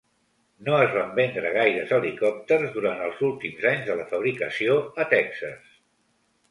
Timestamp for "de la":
3.93-4.09